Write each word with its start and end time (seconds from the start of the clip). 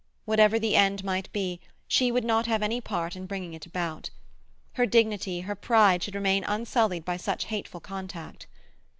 Whatever 0.25 0.57
the 0.57 0.75
end 0.75 1.03
might 1.03 1.31
be, 1.31 1.59
she 1.87 2.11
would 2.11 2.27
have 2.27 2.61
no 2.67 2.81
part 2.81 3.15
in 3.15 3.27
bringing 3.27 3.53
it 3.53 3.67
about. 3.67 4.09
Her 4.73 4.87
dignity, 4.87 5.41
her 5.41 5.53
pride, 5.53 6.01
should 6.01 6.15
remain 6.15 6.43
unsullied 6.45 7.05
by 7.05 7.17
such 7.17 7.45
hateful 7.45 7.79
contact. 7.81 8.47